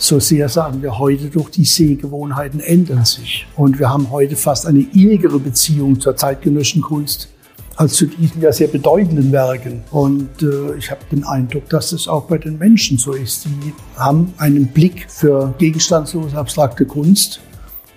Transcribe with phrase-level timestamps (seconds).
[0.00, 3.46] so sehr sagen wir heute doch, die Sehgewohnheiten ändern sich.
[3.56, 7.28] Und wir haben heute fast eine innigere Beziehung zur zeitgenössischen Kunst
[7.76, 9.82] als zu diesen ja sehr bedeutenden Werken.
[9.90, 13.44] Und äh, ich habe den Eindruck, dass es auch bei den Menschen so ist.
[13.44, 17.40] Die haben einen Blick für gegenstandslose, abstrakte Kunst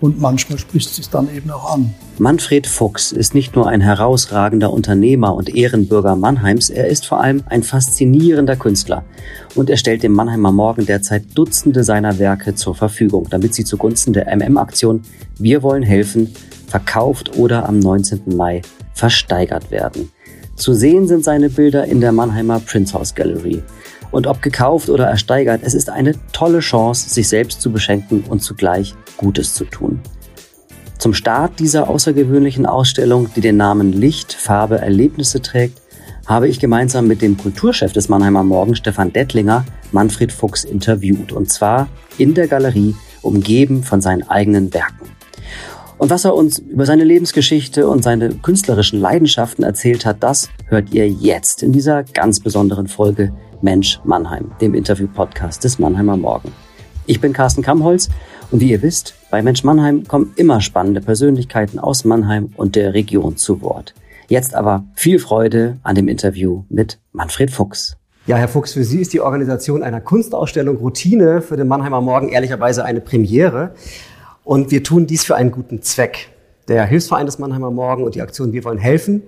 [0.04, 1.94] und manchmal spricht es dann eben auch an.
[2.18, 7.42] Manfred Fuchs ist nicht nur ein herausragender Unternehmer und Ehrenbürger Mannheims, er ist vor allem
[7.46, 9.06] ein faszinierender Künstler.
[9.56, 14.12] Und er stellt dem Mannheimer Morgen derzeit Dutzende seiner Werke zur Verfügung, damit sie zugunsten
[14.12, 15.04] der MM-Aktion
[15.40, 16.34] Wir wollen helfen
[16.68, 18.24] verkauft oder am 19.
[18.36, 18.62] Mai
[18.94, 20.12] versteigert werden.
[20.58, 23.64] Zu sehen sind seine Bilder in der Mannheimer Prince House Gallery.
[24.12, 28.44] Und ob gekauft oder ersteigert, es ist eine tolle Chance, sich selbst zu beschenken und
[28.44, 30.02] zugleich Gutes zu tun.
[30.98, 35.82] Zum Start dieser außergewöhnlichen Ausstellung, die den Namen Licht, Farbe, Erlebnisse trägt,
[36.26, 41.34] habe ich gemeinsam mit dem Kulturchef des Mannheimer Morgen, Stefan Dettlinger, Manfred Fuchs interviewt.
[41.34, 45.10] Und zwar in der Galerie, umgeben von seinen eigenen Werken.
[45.98, 50.94] Und was er uns über seine Lebensgeschichte und seine künstlerischen Leidenschaften erzählt hat, das hört
[50.94, 56.52] ihr jetzt in dieser ganz besonderen Folge Mensch Mannheim, dem Interview-Podcast des Mannheimer Morgen.
[57.06, 58.10] Ich bin Carsten Kamholz
[58.54, 62.94] und wie ihr wisst, bei Mensch Mannheim kommen immer spannende Persönlichkeiten aus Mannheim und der
[62.94, 63.96] Region zu Wort.
[64.28, 67.98] Jetzt aber viel Freude an dem Interview mit Manfred Fuchs.
[68.28, 72.30] Ja, Herr Fuchs, für Sie ist die Organisation einer Kunstausstellung Routine für den Mannheimer Morgen
[72.30, 73.74] ehrlicherweise eine Premiere.
[74.44, 76.30] Und wir tun dies für einen guten Zweck.
[76.68, 79.24] Der Hilfsverein des Mannheimer Morgen und die Aktion Wir wollen helfen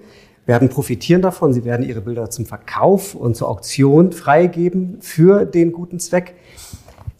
[0.45, 1.53] werden profitieren davon.
[1.53, 6.35] Sie werden ihre Bilder zum Verkauf und zur Auktion freigeben für den guten Zweck.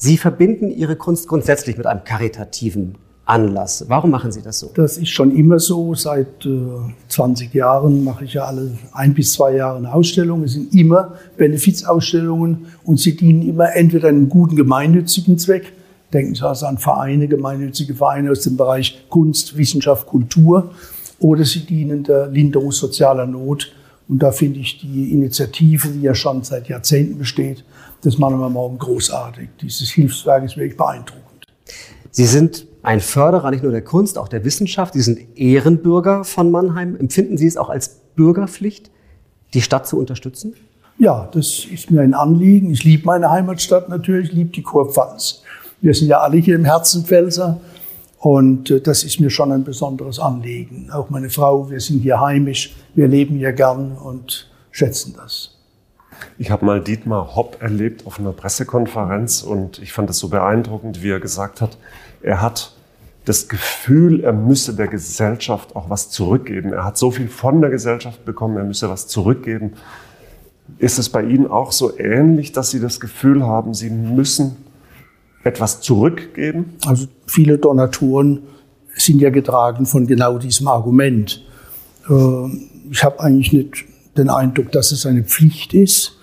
[0.06, 2.94] Sie verbinden Ihre Kunst grundsätzlich mit einem karitativen
[3.26, 3.86] Anlass.
[3.88, 4.70] Warum machen Sie das so?
[4.76, 5.96] Das ist schon immer so.
[5.96, 6.60] Seit äh,
[7.08, 10.44] 20 Jahren mache ich ja alle ein bis zwei Jahre eine Ausstellung.
[10.44, 15.74] Es sind immer Benefizausstellungen und sie dienen immer entweder einem guten gemeinnützigen Zweck.
[16.14, 20.70] Denken Sie also an Vereine, gemeinnützige Vereine aus dem Bereich Kunst, Wissenschaft, Kultur.
[21.18, 23.74] Oder sie dienen der Linderung sozialer Not.
[24.08, 27.64] Und da finde ich die Initiative, die ja schon seit Jahrzehnten besteht,
[28.06, 29.50] das machen wir morgen großartig.
[29.62, 31.46] Dieses Hilfswerk ist wirklich beeindruckend.
[32.12, 34.94] Sie sind ein Förderer nicht nur der Kunst, auch der Wissenschaft.
[34.94, 36.96] Sie sind Ehrenbürger von Mannheim.
[36.96, 38.92] Empfinden Sie es auch als Bürgerpflicht,
[39.54, 40.54] die Stadt zu unterstützen?
[40.98, 42.72] Ja, das ist mir ein Anliegen.
[42.72, 45.42] Ich liebe meine Heimatstadt natürlich, ich liebe die Kurpfalz.
[45.82, 47.60] Wir sind ja alle hier im Herzen Pfälzer
[48.20, 50.90] und äh, das ist mir schon ein besonderes Anliegen.
[50.92, 55.55] Auch meine Frau, wir sind hier heimisch, wir leben hier gern und schätzen das.
[56.38, 61.02] Ich habe mal Dietmar Hopp erlebt auf einer Pressekonferenz und ich fand es so beeindruckend,
[61.02, 61.78] wie er gesagt hat,
[62.22, 62.76] er hat
[63.26, 66.74] das Gefühl, er müsse der Gesellschaft auch was zurückgeben.
[66.74, 69.74] Er hat so viel von der Gesellschaft bekommen, er müsse was zurückgeben.
[70.78, 74.58] Ist es bei Ihnen auch so ähnlich, dass Sie das Gefühl haben, Sie müssen
[75.44, 76.76] etwas zurückgeben?
[76.86, 78.44] Also viele Donatoren
[78.96, 81.44] sind ja getragen von genau diesem Argument.
[82.10, 83.86] Ähm, ich habe eigentlich nicht
[84.18, 86.14] den Eindruck, dass es eine Pflicht ist,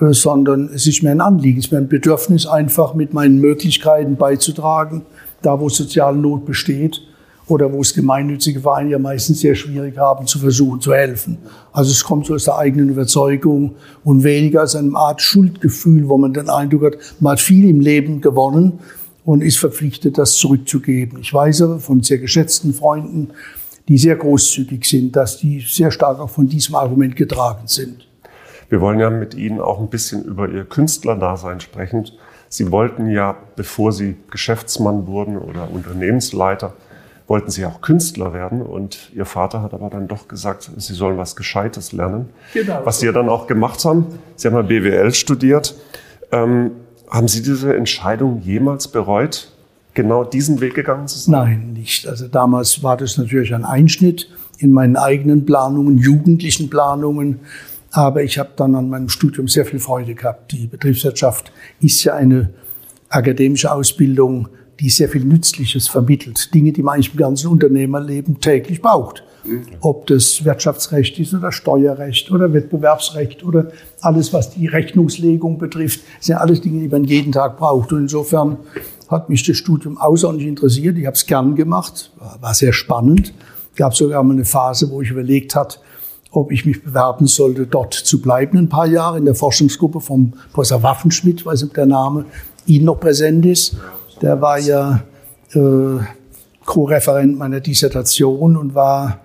[0.00, 3.40] äh, sondern es ist mir ein Anliegen, es ist mir ein Bedürfnis, einfach mit meinen
[3.40, 5.02] Möglichkeiten beizutragen,
[5.42, 7.00] da wo soziale Not besteht
[7.48, 11.38] oder wo es gemeinnützige Vereine ja meistens sehr schwierig haben, zu versuchen zu helfen.
[11.72, 16.18] Also es kommt so aus der eigenen Überzeugung und weniger aus einem Art Schuldgefühl, wo
[16.18, 18.80] man den Eindruck hat, man hat viel im Leben gewonnen
[19.24, 21.20] und ist verpflichtet, das zurückzugeben.
[21.20, 23.30] Ich weiß aber von sehr geschätzten Freunden,
[23.88, 28.06] die sehr großzügig sind, dass die sehr stark auch von diesem Argument getragen sind.
[28.68, 32.10] Wir wollen ja mit Ihnen auch ein bisschen über Ihr Künstlerdasein sprechen.
[32.48, 36.74] Sie wollten ja, bevor Sie Geschäftsmann wurden oder Unternehmensleiter,
[37.28, 38.62] wollten Sie auch Künstler werden.
[38.62, 42.30] Und Ihr Vater hat aber dann doch gesagt, Sie sollen was Gescheites lernen.
[42.54, 42.80] Genau.
[42.84, 44.06] Was Sie ja dann auch gemacht haben.
[44.34, 45.76] Sie haben ja BWL studiert.
[46.32, 46.72] Ähm,
[47.08, 49.52] haben Sie diese Entscheidung jemals bereut?
[49.96, 51.32] Genau diesen Weg gegangen zu sein?
[51.32, 52.06] Nein, nicht.
[52.06, 57.40] Also damals war das natürlich ein Einschnitt in meinen eigenen Planungen, jugendlichen Planungen.
[57.90, 60.52] Aber ich habe dann an meinem Studium sehr viel Freude gehabt.
[60.52, 61.50] Die Betriebswirtschaft
[61.80, 62.50] ist ja eine
[63.08, 64.48] akademische Ausbildung,
[64.78, 66.52] die sehr viel Nützliches vermittelt.
[66.52, 69.24] Dinge, die man eigentlich im ganzen Unternehmerleben täglich braucht.
[69.80, 73.68] Ob das Wirtschaftsrecht ist oder Steuerrecht oder Wettbewerbsrecht oder
[74.00, 77.92] alles, was die Rechnungslegung betrifft, sind ja alles Dinge, die man jeden Tag braucht.
[77.92, 78.58] Und insofern
[79.08, 80.98] hat mich das Studium außerordentlich interessiert.
[80.98, 83.32] Ich habe es gern gemacht, war sehr spannend.
[83.72, 85.80] Es gab sogar mal eine Phase, wo ich überlegt hat,
[86.32, 90.34] ob ich mich bewerben sollte, dort zu bleiben ein paar Jahre in der Forschungsgruppe vom
[90.52, 92.26] Professor Waffenschmidt, weiß nicht, ob der Name
[92.66, 93.76] Ihnen noch präsent ist.
[94.20, 95.02] Der war ja
[95.54, 95.98] äh,
[96.64, 99.20] Co-Referent meiner Dissertation und war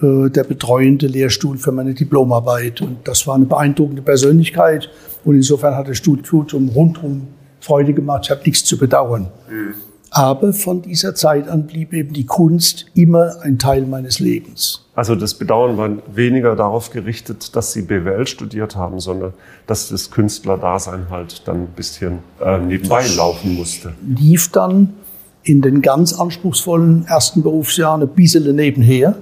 [0.00, 2.80] äh, der betreuende Lehrstuhl für meine Diplomarbeit.
[2.80, 4.88] Und das war eine beeindruckende Persönlichkeit.
[5.24, 7.28] Und insofern hat das Studium rundum
[7.64, 9.28] Freude gemacht, ich habe nichts zu bedauern.
[9.48, 9.74] Mhm.
[10.10, 14.86] Aber von dieser Zeit an blieb eben die Kunst immer ein Teil meines Lebens.
[14.94, 19.32] Also das Bedauern war weniger darauf gerichtet, dass Sie BWL studiert haben, sondern
[19.66, 23.94] dass das Künstlerdasein halt dann ein bisschen äh, nebenbei das laufen musste.
[24.06, 24.94] Lief dann
[25.42, 29.16] in den ganz anspruchsvollen ersten Berufsjahren ein bisschen nebenher.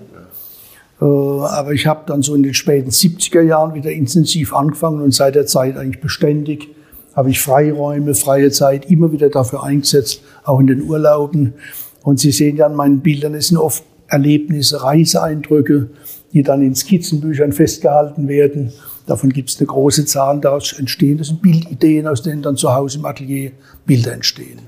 [1.00, 5.14] Äh, aber ich habe dann so in den späten 70er Jahren wieder intensiv angefangen und
[5.14, 6.68] seit der Zeit eigentlich beständig
[7.14, 11.54] habe ich Freiräume, freie Zeit immer wieder dafür eingesetzt, auch in den Urlauben.
[12.02, 15.88] Und Sie sehen ja an meinen Bildern, es sind oft Erlebnisse, Reiseeindrücke,
[16.32, 18.72] die dann in Skizzenbüchern festgehalten werden.
[19.06, 22.72] Davon gibt es eine große Zahl, daraus entstehen, das sind Bildideen, aus denen dann zu
[22.74, 23.52] Hause im Atelier
[23.86, 24.60] Bilder entstehen.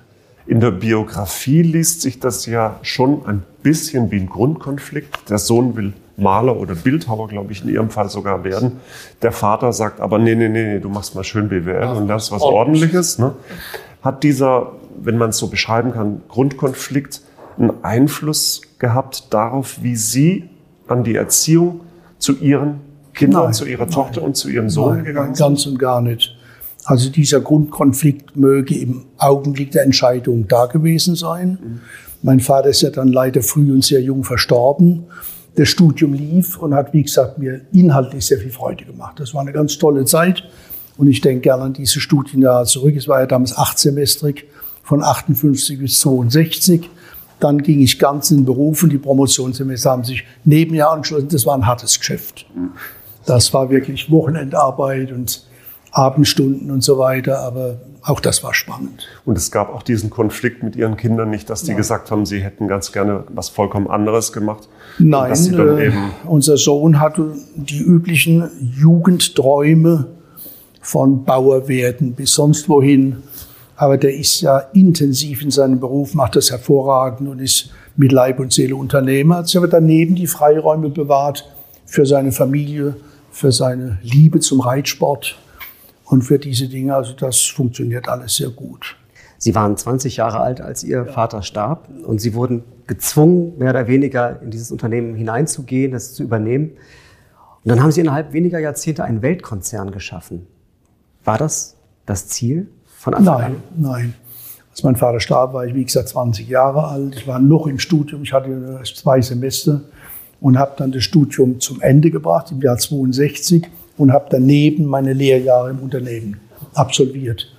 [0.46, 5.30] In der Biografie liest sich das ja schon ein bisschen wie ein Grundkonflikt.
[5.30, 8.78] Der Sohn will Maler oder Bildhauer, glaube ich, in Ihrem Fall sogar werden.
[9.22, 12.42] Der Vater sagt aber, nee, nee, nee, du machst mal schön BWL und lernst was
[12.42, 13.18] Ordentliches.
[13.18, 13.34] Ne?
[14.02, 17.20] Hat dieser, wenn man es so beschreiben kann, Grundkonflikt
[17.58, 20.48] einen Einfluss gehabt darauf, wie Sie
[20.86, 21.80] an die Erziehung
[22.18, 22.80] zu Ihren
[23.12, 25.46] Kindern, nein, zu Ihrer Tochter nein, und zu Ihrem Sohn nein, gegangen sind?
[25.46, 26.36] Ganz und gar nicht.
[26.84, 31.58] Also dieser Grundkonflikt möge im Augenblick der Entscheidung da gewesen sein.
[31.60, 31.80] Mhm.
[32.22, 35.04] Mein Vater ist ja dann leider früh und sehr jung verstorben
[35.56, 39.20] das Studium lief und hat, wie gesagt, mir inhaltlich sehr viel Freude gemacht.
[39.20, 40.44] Das war eine ganz tolle Zeit
[40.96, 42.94] und ich denke gerne an diese Studienjahre zurück.
[42.96, 44.46] Es war ja damals achtsemestrig
[44.82, 46.90] von 58 bis 62.
[47.40, 51.28] Dann ging ich ganz in den Beruf und die Promotionssemester haben sich nebenher angeschlossen.
[51.28, 52.46] Das war ein hartes Geschäft.
[53.26, 55.46] Das war wirklich Wochenendarbeit und
[55.90, 59.08] Abendstunden und so weiter, aber auch das war spannend.
[59.24, 61.78] Und es gab auch diesen Konflikt mit Ihren Kindern nicht, dass die Nein.
[61.78, 64.68] gesagt haben, sie hätten ganz gerne was vollkommen anderes gemacht?
[64.98, 65.90] Nein, äh,
[66.26, 70.08] unser Sohn hatte die üblichen Jugendträume
[70.82, 73.22] von Bauerwerden bis sonst wohin.
[73.76, 78.38] Aber der ist ja intensiv in seinem Beruf, macht das hervorragend und ist mit Leib
[78.38, 79.36] und Seele Unternehmer.
[79.36, 81.48] Hat sich aber daneben die Freiräume bewahrt
[81.86, 82.96] für seine Familie,
[83.30, 85.38] für seine Liebe zum Reitsport
[86.04, 86.94] und für diese Dinge.
[86.94, 88.96] Also das funktioniert alles sehr gut.
[89.38, 91.12] Sie waren 20 Jahre alt, als Ihr ja.
[91.12, 96.22] Vater starb und Sie wurden gezwungen, mehr oder weniger in dieses Unternehmen hineinzugehen, das zu
[96.22, 96.70] übernehmen.
[97.64, 100.46] Und dann haben Sie innerhalb weniger Jahrzehnte einen Weltkonzern geschaffen.
[101.24, 102.68] War das das Ziel
[102.98, 103.62] von Anfang nein, an?
[103.76, 104.14] Nein,
[104.70, 107.14] Als mein Vater starb, war ich, wie gesagt, 20 Jahre alt.
[107.16, 108.22] Ich war noch im Studium.
[108.22, 109.82] Ich hatte zwei Semester
[110.40, 115.12] und habe dann das Studium zum Ende gebracht im Jahr 62 und habe daneben meine
[115.12, 116.40] Lehrjahre im Unternehmen
[116.74, 117.52] absolviert.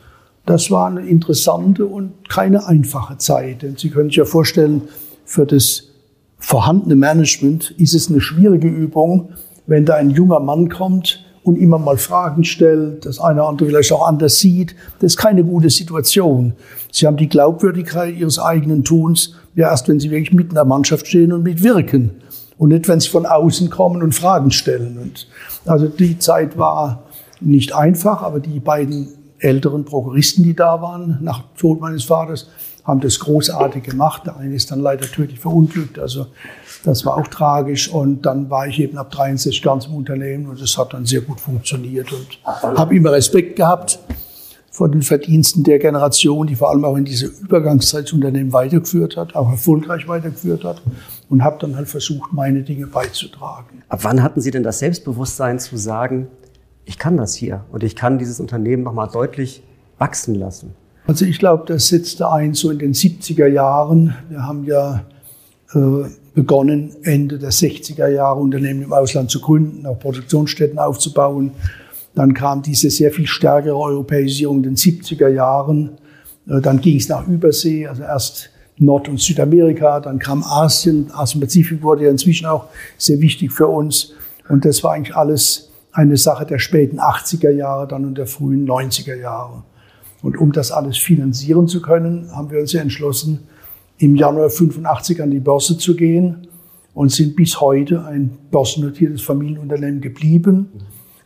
[0.46, 3.64] Das war eine interessante und keine einfache Zeit.
[3.64, 4.84] Denn Sie können sich ja vorstellen,
[5.26, 5.90] für das
[6.38, 9.30] vorhandene Management ist es eine schwierige Übung,
[9.66, 13.70] wenn da ein junger Mann kommt und immer mal Fragen stellt, das eine oder andere
[13.70, 14.76] vielleicht auch anders sieht.
[15.00, 16.54] Das ist keine gute Situation.
[16.92, 20.66] Sie haben die Glaubwürdigkeit Ihres eigenen Tuns ja erst, wenn Sie wirklich mitten in der
[20.66, 22.12] Mannschaft stehen und mitwirken.
[22.58, 24.98] Und nicht, wenn Sie von außen kommen und Fragen stellen.
[24.98, 25.28] Und
[25.66, 27.04] also die Zeit war
[27.42, 29.10] nicht einfach, aber die beiden
[29.40, 32.48] älteren Prokuristen, die da waren, nach Tod meines Vaters,
[32.84, 34.24] haben das großartig gemacht.
[34.26, 36.28] Der eine ist dann leider tödlich verunglückt, also
[36.84, 37.90] das war auch tragisch.
[37.90, 41.22] Und dann war ich eben ab 63 ganz im Unternehmen und das hat dann sehr
[41.22, 42.40] gut funktioniert und
[42.78, 44.00] habe immer Respekt gehabt
[44.70, 49.50] vor den Verdiensten der Generation, die vor allem auch in diese Übergangszeitunternehmen weitergeführt hat, auch
[49.50, 50.82] erfolgreich weitergeführt hat
[51.30, 53.84] und habe dann halt versucht, meine Dinge beizutragen.
[53.90, 56.28] Ab wann hatten Sie denn das Selbstbewusstsein zu sagen,
[56.86, 59.64] ich kann das hier und ich kann dieses Unternehmen nochmal deutlich
[59.98, 60.76] wachsen lassen?
[61.08, 64.16] Also ich glaube, das setzte ein so in den 70er Jahren.
[64.30, 65.04] Wir haben ja
[65.74, 71.52] äh, begonnen, Ende der 60er Jahre Unternehmen im Ausland zu gründen, auch Produktionsstätten aufzubauen.
[72.16, 75.98] Dann kam diese sehr viel stärkere Europäisierung in den 70er Jahren.
[76.48, 81.10] Äh, dann ging es nach Übersee, also erst Nord- und Südamerika, dann kam Asien.
[81.14, 82.66] Asien-Pazifik wurde ja inzwischen auch
[82.98, 84.14] sehr wichtig für uns.
[84.50, 88.68] Und das war eigentlich alles eine Sache der späten 80er Jahre dann und der frühen
[88.68, 89.64] 90er Jahre.
[90.22, 93.48] Und um das alles finanzieren zu können, haben wir uns ja entschlossen,
[93.98, 96.48] im Januar 85 an die Börse zu gehen
[96.94, 100.70] und sind bis heute ein börsennotiertes Familienunternehmen geblieben.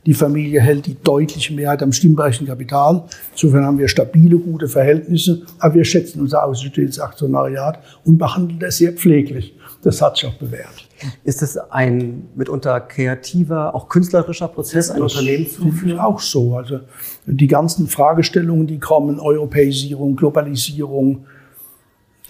[0.09, 3.03] Die Familie hält die deutliche Mehrheit am stimmberechtigten Kapital.
[3.33, 5.43] Insofern haben wir stabile, gute Verhältnisse.
[5.59, 9.55] Aber wir schätzen unser ausgestelltes Aktionariat und behandeln das sehr pfleglich.
[9.83, 10.89] Das hat sich auch bewährt.
[11.23, 15.99] Ist es ein mitunter kreativer, auch künstlerischer Prozess, ein das Unternehmen zu führen?
[15.99, 16.57] Auch so.
[16.57, 16.79] Also
[17.27, 21.27] die ganzen Fragestellungen, die kommen, Europäisierung, Globalisierung,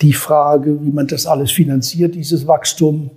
[0.01, 3.11] die Frage, wie man das alles finanziert, dieses Wachstum,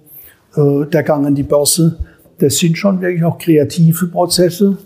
[0.54, 1.99] äh, der Gang an die Börse,
[2.43, 4.77] das sind schon wirklich auch kreative Prozesse,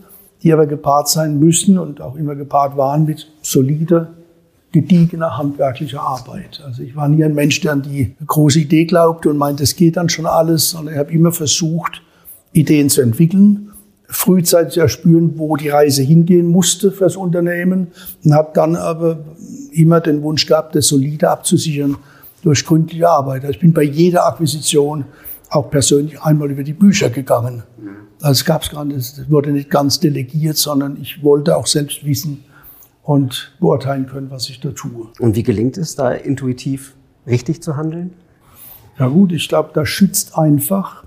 [0.42, 4.10] die aber gepaart sein müssen und auch immer gepaart waren mit solider
[4.72, 6.62] gediegener handwerklicher Arbeit.
[6.66, 9.74] Also ich war nie ein Mensch, der an die große Idee glaubte und meinte, es
[9.74, 12.02] geht dann schon alles, sondern ich habe immer versucht,
[12.52, 13.70] Ideen zu entwickeln,
[14.08, 17.86] frühzeitig erspüren, wo die Reise hingehen musste fürs Unternehmen
[18.22, 19.20] und habe dann aber
[19.72, 21.96] immer den Wunsch gehabt, das solide abzusichern
[22.42, 23.42] durch gründliche Arbeit.
[23.42, 25.06] Also ich bin bei jeder Akquisition
[25.50, 27.62] auch persönlich einmal über die Bücher gegangen.
[28.20, 31.66] Also es gab es gar nicht, es wurde nicht ganz delegiert, sondern ich wollte auch
[31.66, 32.44] selbst wissen
[33.02, 35.08] und beurteilen können, was ich da tue.
[35.20, 36.94] Und wie gelingt es, da intuitiv
[37.26, 38.12] richtig zu handeln?
[38.98, 41.04] Ja gut, ich glaube, da schützt einfach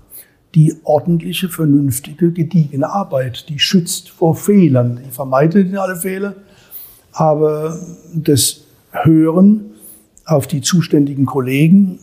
[0.54, 3.48] die ordentliche, vernünftige, gediegene Arbeit.
[3.48, 5.00] Die schützt vor Fehlern.
[5.04, 6.34] Die vermeidet alle Fehler.
[7.12, 7.78] Aber
[8.14, 9.72] das Hören
[10.24, 11.98] auf die zuständigen Kollegen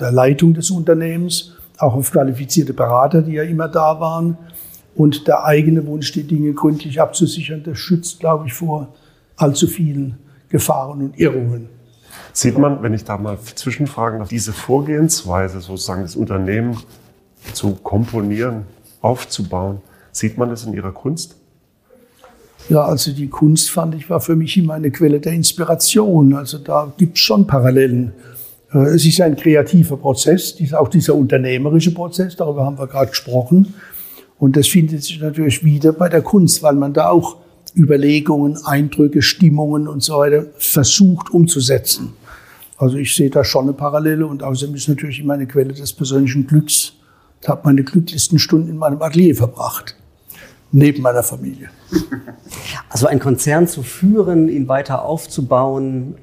[0.00, 4.36] der Leitung des Unternehmens, auch auf qualifizierte Berater, die ja immer da waren,
[4.94, 8.88] und der eigene Wunsch, die Dinge gründlich abzusichern, das schützt, glaube ich, vor
[9.36, 10.18] allzu vielen
[10.48, 11.68] Gefahren und Irrungen.
[12.32, 16.76] Sieht man, wenn ich da mal zwischenfragen darf, diese Vorgehensweise, sozusagen das Unternehmen
[17.52, 18.64] zu komponieren,
[19.00, 19.80] aufzubauen,
[20.12, 21.36] sieht man das in Ihrer Kunst?
[22.68, 26.34] Ja, also die Kunst fand ich war für mich immer eine Quelle der Inspiration.
[26.34, 28.12] Also da gibt es schon Parallelen.
[28.72, 33.74] Äh, es ist ein kreativer Prozess, auch dieser unternehmerische Prozess, darüber haben wir gerade gesprochen.
[34.38, 37.36] Und das findet sich natürlich wieder bei der Kunst, weil man da auch
[37.76, 42.14] Überlegungen, Eindrücke, Stimmungen und so weiter versucht umzusetzen.
[42.78, 45.92] Also ich sehe da schon eine Parallele und außerdem ist natürlich immer eine Quelle des
[45.92, 46.94] persönlichen Glücks.
[47.42, 49.96] Ich habe meine glücklichsten Stunden in meinem Atelier verbracht,
[50.72, 51.68] neben meiner Familie.
[52.88, 56.14] Also ein Konzern zu führen, ihn weiter aufzubauen,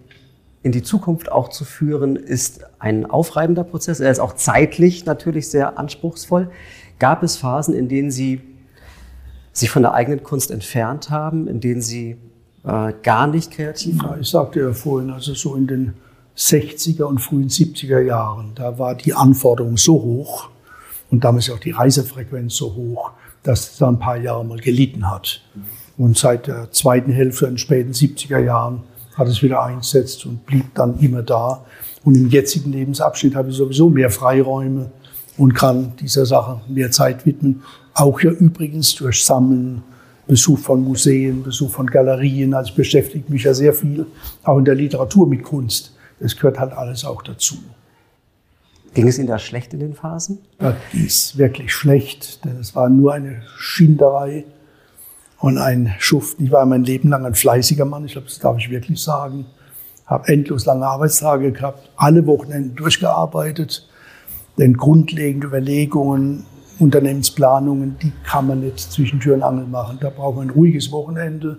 [0.67, 4.01] in die Zukunft auch zu führen, ist ein aufreibender Prozess.
[4.01, 6.49] Er ist auch zeitlich natürlich sehr anspruchsvoll.
[6.99, 8.41] Gab es Phasen, in denen Sie
[9.53, 12.17] sich von der eigenen Kunst entfernt haben, in denen Sie
[12.65, 14.15] äh, gar nicht kreativ waren?
[14.15, 15.93] Ja, ich sagte ja vorhin, also so in den
[16.35, 20.49] 60er und frühen 70er Jahren, da war die Anforderung so hoch
[21.09, 23.11] und damals auch die Reisefrequenz so hoch,
[23.43, 25.41] dass es da ein paar Jahre mal gelitten hat.
[25.97, 28.83] Und seit der zweiten Hälfte in den späten 70er Jahren
[29.17, 31.65] hat es wieder eingesetzt und blieb dann immer da.
[32.03, 34.91] Und im jetzigen Lebensabschnitt habe ich sowieso mehr Freiräume
[35.37, 37.63] und kann dieser Sache mehr Zeit widmen.
[37.93, 39.83] Auch ja übrigens durch Sammeln,
[40.27, 42.53] Besuch von Museen, Besuch von Galerien.
[42.53, 44.05] Also beschäftigt mich ja sehr viel,
[44.43, 45.95] auch in der Literatur mit Kunst.
[46.19, 47.55] Das gehört halt alles auch dazu.
[48.93, 50.39] Ging es Ihnen da schlecht in den Phasen?
[50.59, 54.45] Ja, ist wirklich schlecht, denn es war nur eine Schinderei
[55.39, 56.39] und ein Schuft.
[56.39, 59.45] Ich war mein Leben lang ein fleißiger Mann, ich glaube, das darf ich wirklich sagen.
[60.05, 63.87] Habe endlos lange Arbeitstage gehabt, alle Wochenenden durchgearbeitet.
[64.57, 66.45] Denn grundlegende Überlegungen,
[66.79, 69.97] Unternehmensplanungen, die kann man nicht zwischen Tür und Angel machen.
[69.99, 71.57] Da braucht man ein ruhiges Wochenende.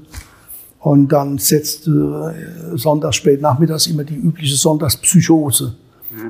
[0.81, 2.35] Und dann setzte
[2.73, 5.77] äh, sonntags spät nachmittags immer die übliche Sonntagspsychose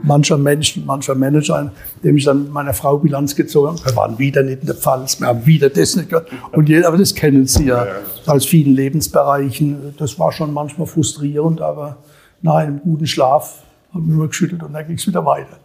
[0.03, 3.85] mancher Menschen, mancher Manager dem ich dann mit meiner Frau Bilanz gezogen habe.
[3.85, 6.29] Wir waren wieder nicht in der Pfalz, wir haben wieder das nicht gehört.
[6.53, 7.87] Und jeder, aber das kennen Sie ja
[8.27, 9.95] aus vielen Lebensbereichen.
[9.99, 11.99] Das war schon manchmal frustrierend, aber
[12.43, 15.59] nach einem guten Schlaf haben wir nur geschüttelt und dann ging es wieder weiter.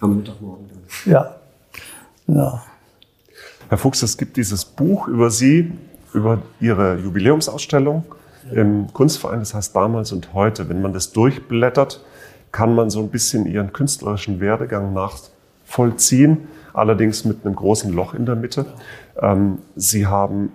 [0.00, 1.12] Am Mittagmorgen dann.
[1.12, 1.36] Ja.
[2.26, 2.62] ja.
[3.68, 5.72] Herr Fuchs, es gibt dieses Buch über Sie,
[6.14, 8.04] über Ihre Jubiläumsausstellung
[8.52, 10.68] im Kunstverein, das heißt damals und heute.
[10.68, 12.02] Wenn man das durchblättert,
[12.52, 18.26] kann man so ein bisschen ihren künstlerischen Werdegang nachvollziehen, allerdings mit einem großen Loch in
[18.26, 18.66] der Mitte.
[19.20, 20.52] Ähm, sie haben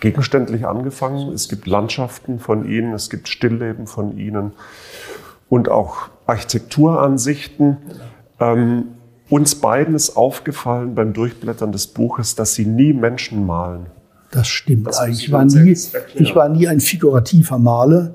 [0.00, 1.32] gegenständlich angefangen.
[1.32, 4.52] Es gibt Landschaften von ihnen, es gibt Stillleben von ihnen
[5.48, 7.78] und auch Architekturansichten.
[8.40, 8.84] Ähm,
[9.28, 13.86] uns beiden ist aufgefallen beim Durchblättern des Buches, dass sie nie Menschen malen.
[14.30, 15.24] Das stimmt das eigentlich.
[15.24, 15.76] Ich war, nie,
[16.14, 18.12] ich war nie ein figurativer Maler.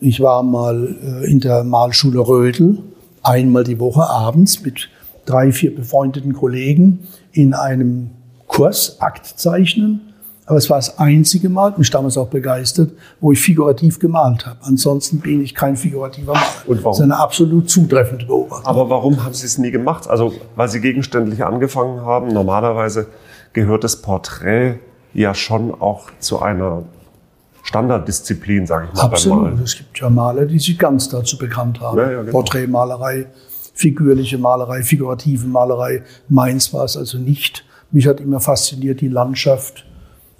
[0.00, 2.78] Ich war mal äh, in der Malschule Rödel,
[3.22, 4.88] einmal die Woche abends mit
[5.26, 7.00] drei, vier befreundeten Kollegen
[7.32, 8.10] in einem
[8.46, 10.00] Kurs Aktzeichnen.
[10.46, 12.90] Aber es war das einzige Mal, mich damals auch begeistert,
[13.20, 14.58] wo ich figurativ gemalt habe.
[14.62, 16.46] Ansonsten bin ich kein figurativer Maler.
[16.66, 16.92] Und warum?
[16.92, 18.66] Das ist eine absolut zutreffende Beobachtung.
[18.66, 20.08] Aber warum haben Sie es nie gemacht?
[20.08, 22.28] Also, weil Sie gegenständlich angefangen haben.
[22.28, 23.06] Normalerweise
[23.52, 24.80] gehört das Porträt
[25.12, 26.84] ja schon auch zu einer
[27.70, 29.04] Standarddisziplin, sage ich mal.
[29.04, 29.60] Absolut.
[29.60, 31.98] Es gibt ja Maler, die sich ganz dazu bekannt haben.
[31.98, 32.32] Ja, ja, genau.
[32.32, 33.26] Porträtmalerei,
[33.74, 36.02] figürliche Malerei, figurative Malerei.
[36.28, 37.64] Meins war es also nicht.
[37.92, 39.86] Mich hat immer fasziniert die Landschaft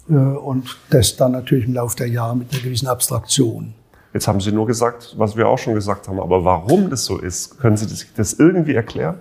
[0.09, 3.75] äh, und das dann natürlich im Laufe der Jahre mit einer gewissen Abstraktion.
[4.13, 7.19] Jetzt haben Sie nur gesagt, was wir auch schon gesagt haben, aber warum das so
[7.19, 9.21] ist, können Sie sich das irgendwie erklären?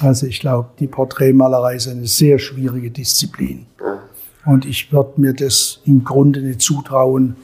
[0.00, 3.66] Also ich glaube, die Porträtmalerei ist eine sehr schwierige Disziplin.
[4.44, 7.36] Und ich würde mir das im Grunde nicht zutrauen,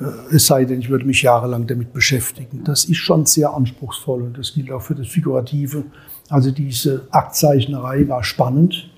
[0.00, 2.64] Äh, es sei denn, ich würde mich jahrelang damit beschäftigen.
[2.64, 5.84] Das ist schon sehr anspruchsvoll und das gilt auch für das Figurative.
[6.28, 8.90] Also diese Aktzeichnerei war spannend.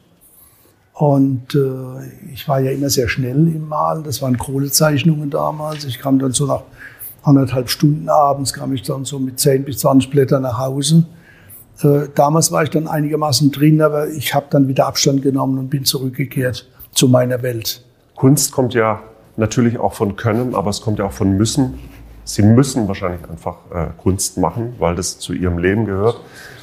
[0.94, 4.04] Und äh, ich war ja immer sehr schnell im Malen.
[4.04, 5.85] Das waren Kohlezeichnungen damals.
[5.85, 6.62] Ich kam dann so nach
[7.23, 11.06] anderthalb Stunden abends, kam ich dann so mit 10 bis 20 Blättern nach Hause.
[11.82, 15.71] Äh, damals war ich dann einigermaßen drin, aber ich habe dann wieder Abstand genommen und
[15.71, 17.84] bin zurückgekehrt zu meiner Welt.
[18.14, 19.00] Kunst kommt ja
[19.37, 21.78] natürlich auch von Können, aber es kommt ja auch von Müssen.
[22.25, 26.20] Sie müssen wahrscheinlich einfach äh, Kunst machen, weil das zu Ihrem Leben gehört,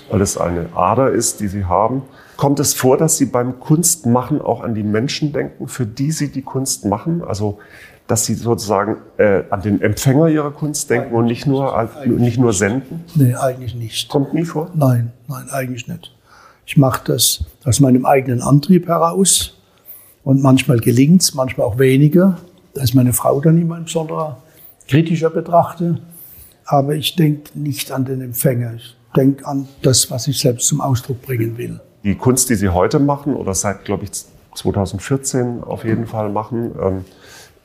[0.09, 2.03] weil es eine Ader ist, die Sie haben.
[2.37, 6.31] Kommt es vor, dass Sie beim Kunstmachen auch an die Menschen denken, für die Sie
[6.31, 7.21] die Kunst machen?
[7.21, 7.59] Also,
[8.07, 12.39] dass Sie sozusagen äh, an den Empfänger Ihrer Kunst denken und nicht nur, äh, nicht
[12.39, 13.03] nur senden?
[13.15, 14.09] Nee, eigentlich nicht.
[14.09, 14.71] Kommt nie vor?
[14.73, 16.15] Nein, nein, eigentlich nicht.
[16.65, 19.58] Ich mache das aus meinem eigenen Antrieb heraus.
[20.29, 22.37] Und manchmal gelingt es, manchmal auch weniger.
[22.75, 24.37] Da ist meine Frau dann immer ein besonderer
[24.87, 25.97] kritischer Betrachter.
[26.65, 28.75] Aber ich denke nicht an den Empfänger.
[28.75, 31.79] Ich denke an das, was ich selbst zum Ausdruck bringen will.
[32.03, 34.11] Die Kunst, die Sie heute machen oder seit, glaube ich,
[34.53, 37.05] 2014 auf jeden Fall machen, ähm,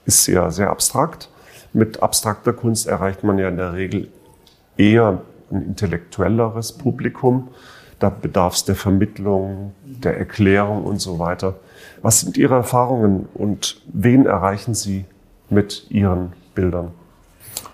[0.06, 1.28] ist ja sehr abstrakt.
[1.74, 4.08] Mit abstrakter Kunst erreicht man ja in der Regel
[4.78, 7.48] eher ein intellektuelleres Publikum.
[8.04, 11.54] Da bedarf es der Vermittlung, der Erklärung und so weiter.
[12.02, 15.06] Was sind Ihre Erfahrungen und wen erreichen Sie
[15.48, 16.90] mit Ihren Bildern?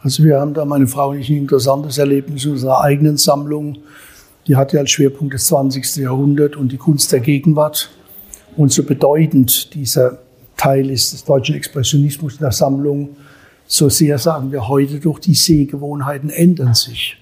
[0.04, 3.78] Also wir haben da, meine Frau und ich, ein interessantes Erlebnis in unserer eigenen Sammlung.
[4.46, 5.96] Die hat ja als Schwerpunkt das 20.
[5.96, 7.90] Jahrhundert und die Kunst der Gegenwart.
[8.56, 10.18] Und so bedeutend dieser
[10.56, 13.16] Teil ist des deutschen Expressionismus in der Sammlung,
[13.66, 17.16] so sehr sagen wir heute durch die Sehgewohnheiten ändern sich.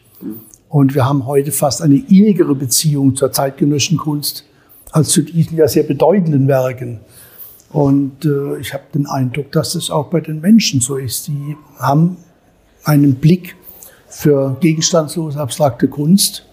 [0.68, 4.44] Und wir haben heute fast eine innigere Beziehung zur zeitgenössischen Kunst
[4.90, 7.00] als zu diesen ja sehr bedeutenden Werken.
[7.70, 11.28] Und äh, ich habe den Eindruck, dass das auch bei den Menschen so ist.
[11.28, 12.16] Die haben
[12.84, 13.54] einen Blick
[14.08, 16.46] für gegenstandslose, abstrakte Kunst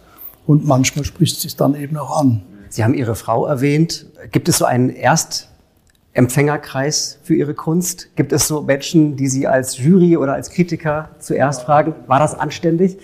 [0.46, 2.42] und manchmal spricht sie es dann eben auch an.
[2.70, 4.08] Sie haben Ihre Frau erwähnt.
[4.34, 8.14] Gibt es so einen Erstempfängerkreis für Ihre Kunst?
[8.18, 11.96] Gibt es so Menschen, die Sie als Jury oder als Kritiker zuerst fragen?
[12.08, 12.98] War das anständig?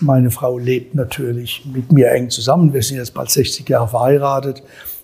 [0.00, 2.72] Meine Frau lebt natürlich mit mir eng zusammen.
[2.72, 4.62] Wir sind jetzt bald 60 Jahre verheiratet.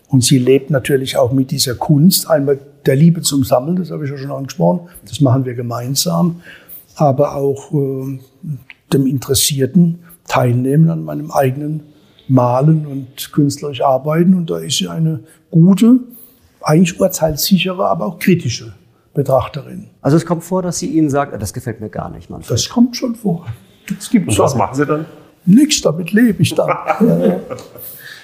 [0.09, 4.05] Und sie lebt natürlich auch mit dieser Kunst, einmal der Liebe zum Sammeln, das habe
[4.05, 6.43] ich ja schon angesprochen, das machen wir gemeinsam,
[6.97, 8.19] aber auch äh,
[8.93, 11.83] dem interessierten Teilnehmen an meinem eigenen
[12.29, 14.35] Malen und künstlerisch Arbeiten.
[14.35, 15.21] Und da ist sie eine
[15.51, 16.01] gute,
[16.63, 18.75] eigentlich urteilssichere, aber auch kritische
[19.15, 19.89] Betrachterin.
[20.01, 22.51] Also es kommt vor, dass sie Ihnen sagt, das gefällt mir gar nicht, Manfred.
[22.51, 23.47] Das kommt schon vor.
[23.89, 25.07] Das gibt Und was machen Sie dann?
[25.47, 26.71] Nichts, damit lebe ich dann.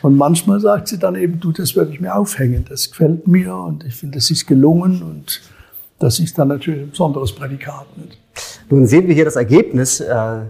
[0.02, 3.54] und manchmal sagt sie dann eben, du, das werde ich mir aufhängen, das gefällt mir
[3.54, 5.42] und ich finde, das ist gelungen und
[5.98, 7.86] das ist dann natürlich ein besonderes Prädikat.
[7.98, 8.18] Nicht?
[8.70, 10.40] Nun sehen wir hier das Ergebnis äh,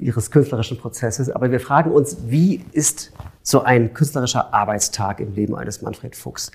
[0.00, 3.10] Ihres künstlerischen Prozesses, aber wir fragen uns, wie ist
[3.42, 6.52] so ein künstlerischer Arbeitstag im Leben eines Manfred Fuchs?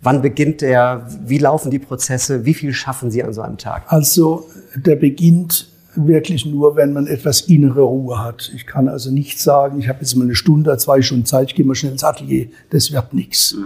[0.00, 1.06] Wann beginnt der?
[1.24, 2.44] Wie laufen die Prozesse?
[2.44, 3.84] Wie viel schaffen Sie an so einem Tag?
[3.88, 8.50] Also der beginnt wirklich nur, wenn man etwas innere Ruhe hat.
[8.54, 11.54] Ich kann also nicht sagen, ich habe jetzt mal eine Stunde, zwei Stunden Zeit, ich
[11.54, 12.48] gehe mal schnell ins Atelier.
[12.70, 13.56] Das wird nichts.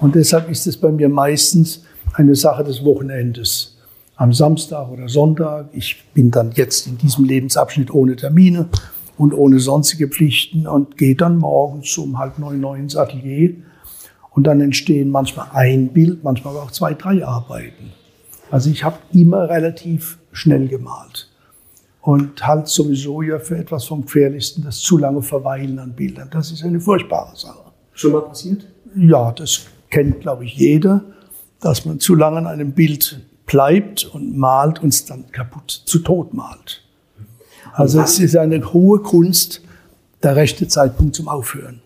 [0.00, 3.76] Und deshalb ist es bei mir meistens eine Sache des Wochenendes.
[4.16, 5.68] Am Samstag oder Sonntag.
[5.72, 8.68] Ich bin dann jetzt in diesem Lebensabschnitt ohne Termine
[9.16, 13.54] und ohne sonstige Pflichten und gehe dann morgens um halb neun, neun ins Atelier.
[14.30, 17.92] Und dann entstehen manchmal ein Bild, manchmal auch zwei, drei Arbeiten.
[18.50, 21.27] Also ich habe immer relativ schnell gemalt
[22.00, 26.28] und halt sowieso ja für etwas vom Gefährlichsten das zu lange Verweilen an Bildern.
[26.30, 27.72] Das ist eine furchtbare Sache.
[27.92, 28.66] Schon mal passiert?
[28.94, 31.02] Ja, das kennt, glaube ich, jeder,
[31.60, 35.98] dass man zu lange an einem Bild bleibt und malt und es dann kaputt, zu
[36.00, 36.82] tot malt.
[37.72, 39.62] Also es ist eine hohe Kunst,
[40.22, 41.80] der rechte Zeitpunkt zum Aufhören.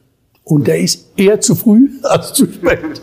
[0.44, 3.00] Und der ist eher zu früh als zu spät.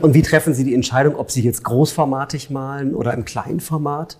[0.00, 4.16] Und wie treffen Sie die Entscheidung, ob Sie jetzt großformatig malen oder im Kleinformat?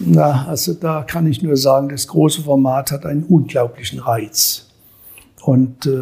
[0.00, 4.68] Na, also da kann ich nur sagen, das große Format hat einen unglaublichen Reiz.
[5.42, 6.00] Und äh,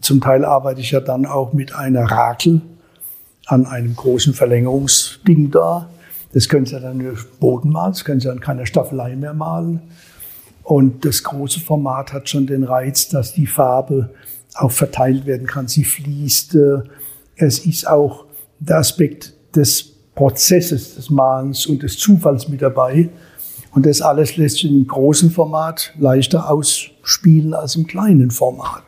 [0.00, 2.62] zum Teil arbeite ich ja dann auch mit einer Rakel
[3.46, 5.88] an einem großen Verlängerungsding da.
[6.32, 9.34] Das können Sie ja dann nur Boden malen, das können Sie an keiner Staffelei mehr
[9.34, 9.82] malen.
[10.62, 14.10] Und das große Format hat schon den Reiz, dass die Farbe
[14.54, 15.68] auch verteilt werden kann.
[15.68, 16.54] Sie fließt.
[16.54, 16.82] Äh,
[17.36, 18.26] es ist auch
[18.60, 23.10] der Aspekt des Prozesses des Malens und des Zufalls mit dabei.
[23.72, 28.82] Und das alles lässt sich im großen Format leichter ausspielen als im kleinen Format.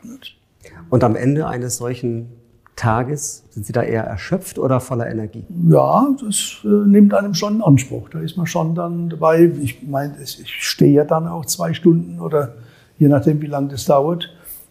[0.90, 2.28] Und am Ende eines solchen
[2.76, 3.44] Tages?
[3.50, 5.44] Sind Sie da eher erschöpft oder voller Energie?
[5.68, 8.08] Ja, das äh, nimmt einem schon in Anspruch.
[8.08, 9.52] Da ist man schon dann dabei.
[9.62, 12.54] Ich meine, ich stehe ja dann auch zwei Stunden oder
[12.98, 14.30] je nachdem, wie lange das dauert.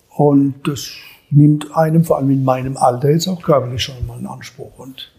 [0.10, 0.90] Und das
[1.30, 4.78] nimmt einem, vor allem in meinem Alter, jetzt auch körperlich schon mal in Anspruch.
[4.78, 5.12] Und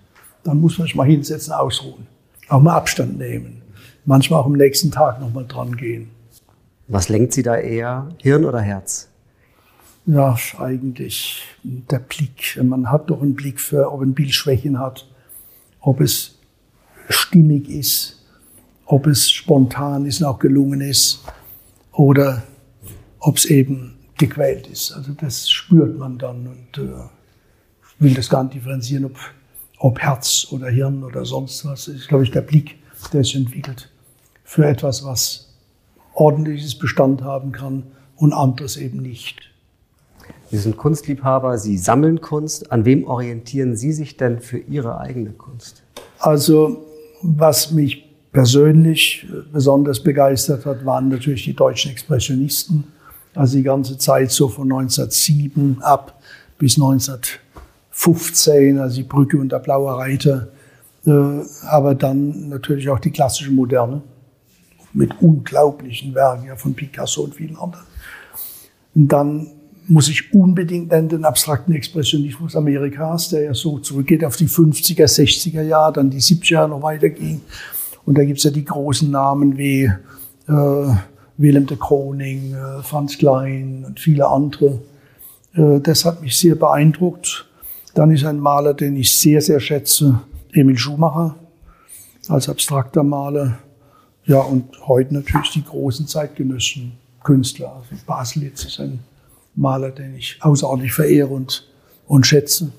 [0.45, 2.07] dann muss man sich mal hinsetzen, ausruhen.
[2.49, 3.63] Auch mal Abstand nehmen.
[4.05, 6.11] Manchmal auch am nächsten Tag nochmal dran gehen.
[6.89, 9.09] Was lenkt Sie da eher, Hirn oder Herz?
[10.05, 12.59] Ja, eigentlich der Blick.
[12.61, 15.09] Man hat doch einen Blick für, ob ein Bild Schwächen hat,
[15.81, 16.39] ob es
[17.09, 18.25] stimmig ist,
[18.85, 21.25] ob es spontan ist und auch gelungen ist
[21.93, 22.43] oder
[23.21, 24.93] ob es eben gequält ist.
[24.93, 27.09] Also das spürt man dann und äh,
[28.01, 29.17] will das gar nicht differenzieren, ob,
[29.83, 31.89] ob Herz oder Hirn oder sonst was.
[31.89, 32.77] Ist, glaube ich, der Blick,
[33.13, 33.91] der sich entwickelt
[34.45, 35.49] für etwas, was
[36.15, 37.83] ordentliches Bestand haben kann
[38.17, 39.51] und anderes eben nicht.
[40.51, 42.71] Sie sind Kunstliebhaber, Sie sammeln Kunst.
[42.71, 45.83] An wem orientieren Sie sich denn für Ihre eigene Kunst?
[46.19, 46.87] Also,
[47.23, 52.85] was mich persönlich besonders begeistert hat, waren natürlich die deutschen Expressionisten.
[53.35, 56.21] Also die ganze Zeit so von 1907 ab
[56.59, 56.77] bis
[57.93, 60.49] 1915, also die Brücke und der Blaue Reiter.
[61.07, 61.11] Äh,
[61.67, 64.03] aber dann natürlich auch die klassische Moderne
[64.93, 67.85] mit unglaublichen Werken ja, von Picasso und vielen anderen.
[68.95, 69.49] Und dann
[69.89, 75.05] muss ich unbedingt nennen den abstrakten Expressionismus Amerikas, der ja so zurückgeht auf die 50er,
[75.05, 77.41] 60er Jahre, dann die 70er Jahre noch weiterging.
[78.05, 79.91] Und da gibt's ja die großen Namen wie
[80.49, 80.95] äh,
[81.37, 84.81] Willem de Kroning, äh, Franz Klein und viele andere.
[85.55, 87.47] Äh, das hat mich sehr beeindruckt.
[87.95, 90.21] Dann ist ein Maler, den ich sehr, sehr schätze,
[90.53, 91.37] Emil Schumacher
[92.29, 93.59] als abstrakter Maler.
[94.25, 97.77] Ja, und heute natürlich die großen zeitgenössischen Künstler.
[97.77, 99.01] Also Baselitz ist ein
[99.55, 101.69] Maler, den ich außerordentlich verehre und,
[102.07, 102.73] und schätze,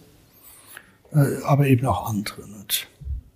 [1.14, 2.42] äh, aber eben auch andere.
[2.60, 2.88] Nicht?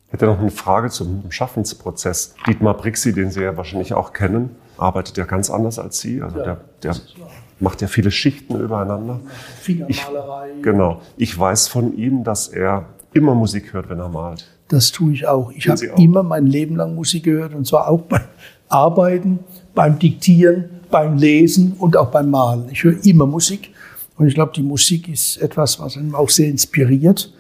[0.07, 2.33] Ich hätte noch eine Frage zum Schaffensprozess.
[2.47, 6.21] Dietmar Brixi, den Sie ja wahrscheinlich auch kennen, arbeitet ja ganz anders als Sie.
[6.21, 6.95] Also ja, der, der
[7.59, 9.19] macht ja viele Schichten übereinander.
[9.61, 10.49] Fingermalerei.
[10.57, 11.01] Ich, genau.
[11.17, 14.47] Ich weiß von ihm, dass er immer Musik hört, wenn er malt.
[14.67, 15.51] Das tue ich auch.
[15.51, 18.21] Ich habe immer mein Leben lang Musik gehört und zwar auch beim
[18.69, 19.39] Arbeiten,
[19.73, 22.65] beim Diktieren, beim Lesen und auch beim Malen.
[22.71, 23.73] Ich höre immer Musik
[24.17, 27.33] und ich glaube, die Musik ist etwas, was einen auch sehr inspiriert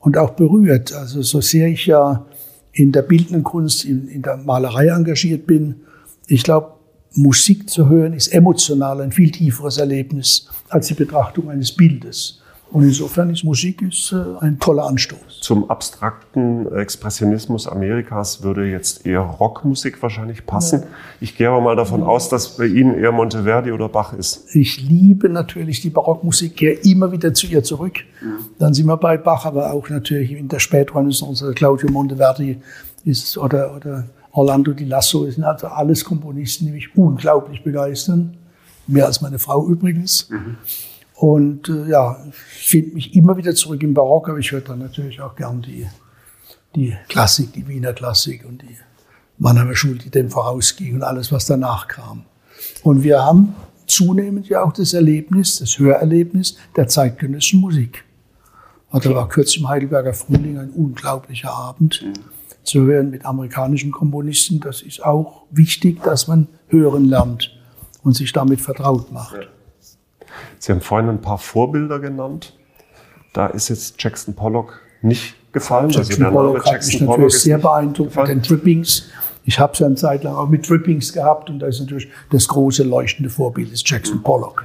[0.00, 0.92] und auch berührt.
[0.92, 2.26] Also so sehr ich ja
[2.72, 5.76] in der bildenden Kunst, in, in der Malerei engagiert bin,
[6.26, 6.72] ich glaube,
[7.14, 12.38] Musik zu hören ist emotional ein viel tieferes Erlebnis als die Betrachtung eines Bildes.
[12.72, 15.40] Und insofern ist Musik ist, äh, ein toller Anstoß.
[15.42, 20.80] Zum abstrakten Expressionismus Amerikas würde jetzt eher Rockmusik wahrscheinlich passen.
[20.80, 20.86] Ja.
[21.20, 24.56] Ich gehe aber mal davon aus, dass bei Ihnen eher Monteverdi oder Bach ist.
[24.56, 27.98] Ich liebe natürlich die Barockmusik, gehe immer wieder zu ihr zurück.
[28.22, 28.28] Ja.
[28.58, 32.56] Dann sind wir bei Bach, aber auch natürlich in der Spätrenaissance, Claudio Monteverdi
[33.04, 38.36] ist, oder, oder Orlando Di Lasso, sind also alles Komponisten, die mich unglaublich begeistern.
[38.86, 40.28] Mehr als meine Frau übrigens.
[40.30, 40.56] Mhm.
[41.14, 45.20] Und äh, ja, finde mich immer wieder zurück im Barock, aber ich höre dann natürlich
[45.20, 45.86] auch gern die,
[46.74, 48.76] die Klassik, die Wiener Klassik und die
[49.38, 52.24] Mannheimer Schule, die dem vorausging und alles, was danach kam.
[52.82, 53.54] Und wir haben
[53.86, 58.04] zunehmend ja auch das Erlebnis, das Hörerlebnis der zeitgenössischen Musik.
[58.90, 62.04] Und da war kürzlich im Heidelberger Frühling ein unglaublicher Abend
[62.64, 64.60] zu hören mit amerikanischen Komponisten.
[64.60, 67.58] Das ist auch wichtig, dass man hören lernt
[68.02, 69.48] und sich damit vertraut macht.
[70.58, 72.56] Sie haben vorhin ein paar Vorbilder genannt.
[73.32, 75.90] Da ist jetzt Jackson Pollock nicht gefallen.
[75.90, 79.10] Jackson also Pollock hat mich natürlich Pollock sehr beeindruckt mit den Drippings.
[79.44, 82.08] Ich habe es ja eine Zeit lang auch mit Drippings gehabt und da ist natürlich
[82.30, 84.64] das große leuchtende Vorbild ist Jackson Pollock.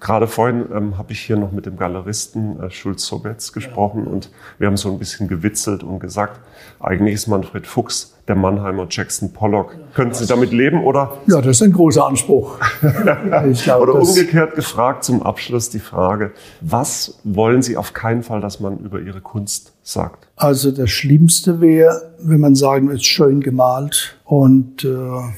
[0.00, 4.12] Gerade vorhin ähm, habe ich hier noch mit dem Galeristen äh, Schulz Sobetz gesprochen ja.
[4.12, 6.40] und wir haben so ein bisschen gewitzelt und gesagt,
[6.80, 9.74] eigentlich ist Manfred Fuchs der Mannheimer Jackson Pollock.
[9.74, 9.86] Ja.
[9.94, 11.18] Können Sie damit leben oder?
[11.26, 12.58] Ja, das ist ein großer Anspruch.
[13.64, 18.60] glaub, oder umgekehrt gefragt zum Abschluss die Frage, was wollen Sie auf keinen Fall, dass
[18.60, 20.28] man über Ihre Kunst sagt?
[20.36, 24.88] Also das Schlimmste wäre, wenn man sagen würde, schön gemalt und äh,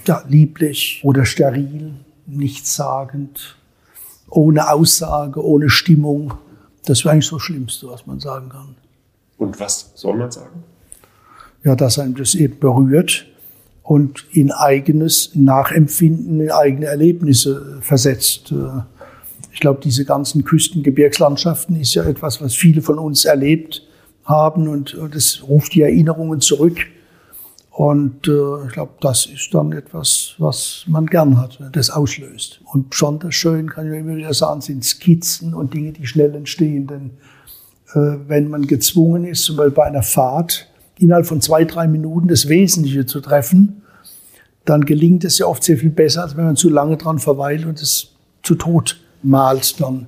[0.07, 1.95] ja, lieblich oder steril,
[2.27, 3.57] nichtssagend,
[4.31, 6.35] ohne Aussage, ohne Stimmung.
[6.87, 8.75] Das wäre eigentlich so das Schlimmste, was man sagen kann.
[9.39, 10.65] Und was soll man sagen?
[11.65, 13.27] ja, dass einem das eben berührt
[13.83, 18.55] und in eigenes Nachempfinden, in eigene Erlebnisse versetzt.
[19.53, 23.83] Ich glaube, diese ganzen Küstengebirgslandschaften ist ja etwas, was viele von uns erlebt
[24.25, 26.79] haben und das ruft die Erinnerungen zurück.
[27.81, 32.61] Und äh, ich glaube, das ist dann etwas, was man gern hat, das auslöst.
[32.71, 36.87] Und besonders schön, kann ich immer wieder sagen, sind Skizzen und Dinge, die schnell entstehen.
[36.87, 37.13] Denn
[37.95, 42.51] wenn man gezwungen ist, zum Beispiel bei einer Fahrt innerhalb von zwei, drei Minuten das
[42.51, 43.81] Wesentliche zu treffen,
[44.67, 47.65] dann gelingt es ja oft sehr viel besser, als wenn man zu lange dran verweilt
[47.65, 48.13] und es
[48.43, 50.07] zu tot malt dann.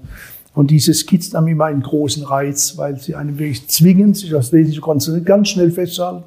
[0.52, 4.52] Und diese Skizzen haben immer einen großen Reiz, weil sie einen wirklich zwingen, sich das
[4.52, 6.24] Wesentliche konzentrieren, ganz schnell festzuhalten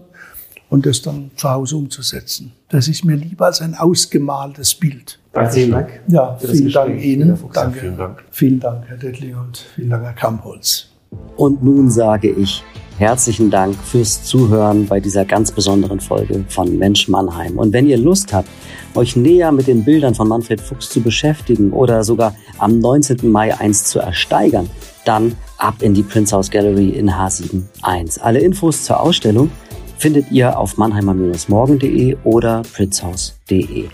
[0.69, 2.53] und das dann zu Hause umzusetzen.
[2.69, 5.19] Das ist mir lieber als ein ausgemaltes Bild.
[5.33, 6.01] Herzlichen Dank.
[6.07, 7.39] Ja, vielen Dank Ihnen.
[7.53, 7.79] Danke.
[7.79, 8.23] Vielen Dank.
[8.31, 10.87] Vielen Dank, Herr Dettling, und vielen Dank, Herr Kampholz.
[11.37, 12.63] Und nun sage ich
[12.97, 17.57] herzlichen Dank fürs Zuhören bei dieser ganz besonderen Folge von Mensch Mannheim.
[17.57, 18.47] Und wenn ihr Lust habt,
[18.95, 23.29] euch näher mit den Bildern von Manfred Fuchs zu beschäftigen oder sogar am 19.
[23.29, 24.69] Mai eins zu ersteigern,
[25.03, 28.21] dann ab in die Prince House Gallery in H71.
[28.21, 29.51] Alle Infos zur Ausstellung
[29.97, 33.85] findet ihr auf mannheimer-morgen.de oder princehouse.de.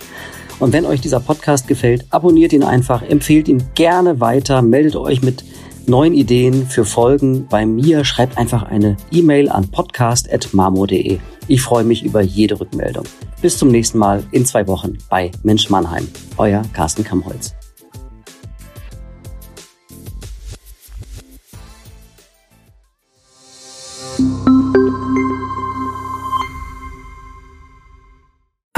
[0.60, 5.22] Und wenn euch dieser Podcast gefällt, abonniert ihn einfach, empfehlt ihn gerne weiter, meldet euch
[5.22, 5.44] mit
[5.88, 11.20] neuen Ideen für Folgen bei mir, schreibt einfach eine E-Mail an podcast.marmo.de.
[11.48, 13.06] Ich freue mich über jede Rückmeldung.
[13.42, 16.08] Bis zum nächsten Mal in zwei Wochen bei Mensch Mannheim.
[16.38, 17.56] Euer Carsten Kammholz.